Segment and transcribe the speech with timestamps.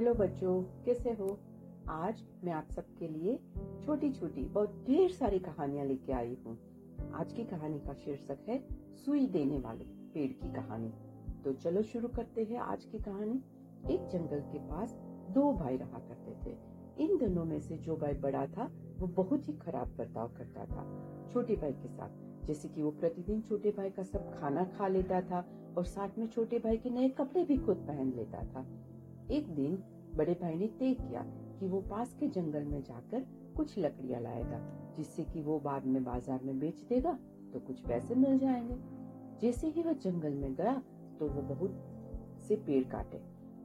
[0.00, 1.38] Hello बच्चों, कैसे हो?
[1.88, 3.38] आज मैं आप सबके लिए
[3.84, 6.58] छोटी छोटी बहुत ढेर सारी कहानियाँ लेके आई हूँ।
[7.14, 8.64] आज की कहानी का शीर्षक है,
[8.96, 10.92] सुई देने वाले पेड़ की कहानी।
[11.44, 13.42] तो चलो शुरू करते हैं आज की कहानी।
[13.94, 14.92] एक जंगल के पास
[15.30, 16.56] दो भाई रहा करते थे।
[17.04, 21.12] इन दोनों में से जो भाई बड़ा था, वो बहुत ही खराब बर्ताव करता था।
[21.32, 25.20] छोटे भाई के साथ, जैसे कि वो प्रतिदिन छोटे भाई का सब खाना खा लेता
[25.20, 28.66] था और साथ में छोटे भाई के नए कपड़े भी खुद पहन लेता था।
[29.30, 29.78] एक दिन
[30.16, 31.22] बड़े भाई ने तय किया
[31.60, 34.60] कि वो पास के जंगल में जाकर कुछ लकड़ियाँ लाएगा,
[34.96, 37.12] जिससे कि वो बाद में बाज़ार में बेच देगा
[37.52, 38.76] तो कुछ पैसे मिल जाएँगे।
[39.40, 40.82] जैसे ही वह जंगल में गया
[41.18, 43.18] तो वो बहुत से पेड़ काटे।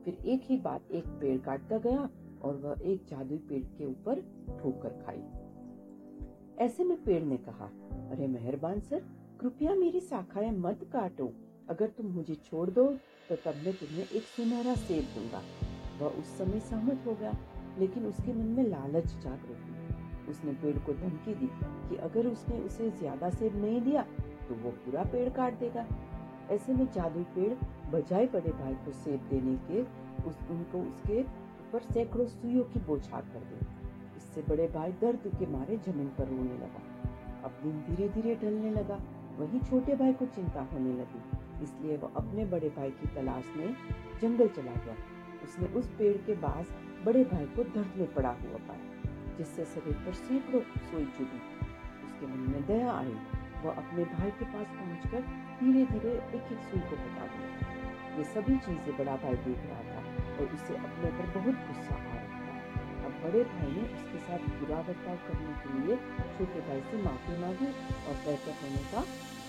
[0.05, 2.09] फिर एक ही बात एक पेड़ काटता गया
[2.41, 4.21] और वह एक जादुई पेड़ के ऊपर
[4.59, 5.21] ठोकर खाई।
[6.65, 7.65] ऐसे में पेड़ ने कहा,
[8.11, 9.03] अरे मेहरबान सर,
[9.39, 11.31] कृपया मेरी शाखाएँ मत काटो।
[11.67, 12.85] अगर तुम मुझे छोड़ दो
[13.29, 15.43] तो तब मैं तुम्हें एक सुनहरा सेब दूँगा।
[15.99, 17.35] वह उस समय सहमत हो गया,
[17.79, 21.47] लेकिन उसके मन में लालच जाग रही। उसने पेड़ को धमकी दी
[21.89, 24.01] कि अगर उसने उसे ज़्यादा सेब नहीं दिया
[24.47, 25.85] तो वो पूरा पेड़ काट देगा।
[26.51, 27.53] ऐसे में जादुई पेड़
[27.91, 29.81] बजाय बड़े भाई को सेब देने के
[30.21, 33.65] उस, उनको उसके ऊपर सैकड़ों सुइयों की बोछार कर दी।
[34.17, 36.81] इससे बड़े भाई दर्द के मारे ज़मीन पर रोने लगा।
[37.45, 39.01] अब दिन धीरे धीरे ढलने लगा।
[39.39, 43.75] वही छोटे भाई को चिंता होने लगी। इसलिए वो अपने बड़े भाई की तलाश में
[44.21, 44.95] जंगल चला गया।
[45.43, 46.65] उसने उस पेड़ के पास
[47.05, 48.85] बड़े भाई को दर्द में पड़ा हुआ पाया,
[49.37, 51.39] जिससे शरीर पर सैकड़ों सोई चुभी।
[52.05, 53.15] उसके मन में दया आई।
[53.65, 55.21] वह अपने भाई के पास पहुंचकर
[55.59, 57.47] धीरे धीरे एक एक सुई को बता दिया।
[58.17, 59.99] ये सभी चीज़ें बड़ा भाई देख रहा था
[60.35, 62.34] और उसे अपने पर बहुत गुस्सा आ रहा था अब
[63.25, 65.95] बड़े भाई ने उसके साथ बुरा बर्ताव करने के लिए
[66.33, 67.69] छोटे भाई से माफ़ी मांगी
[68.09, 68.99] और बेहतर होने का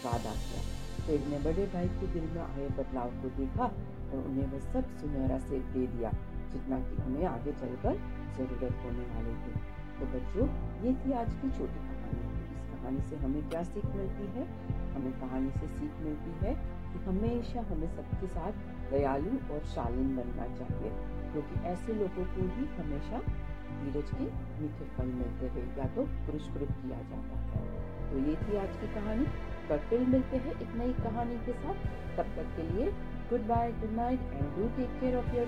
[0.04, 0.60] वादा किया।
[1.06, 4.96] पेड़ ने बड़े भाई के दिल में आए बदलाव को देखा और उन्हें वह सब
[5.00, 6.10] सुनहरा से दे दिया,
[6.52, 7.98] जितना कि उन्हें आगे चलकर
[8.38, 9.52] ज़रूरत होने वाली थी।
[9.98, 10.46] तो बच्चों,
[10.84, 12.24] ये थी आज की छोटी कहानी।
[12.54, 14.46] इस कहानी से हमें क्या सीख मिलती है?
[14.94, 16.54] हमें कहानी से सीख मिलती है
[16.92, 20.90] कि हमेशा हमें सबके साथ दयालु और शालीन बनना चाहिए,
[21.32, 23.20] क्योंकि ऐसे लोगों को ही हमेशा
[23.66, 24.24] धीरज के
[24.62, 28.94] मीठे फल मिलते हैं या तो पुरस्कृत किया जाता है। तो ये थी आज की
[28.94, 29.26] कहानी।
[29.68, 31.74] कल फिर मिलते हैं एक नई कहानी के साथ।
[32.16, 32.92] तब तक के लिए
[33.30, 35.44] good bye good night and do take care of your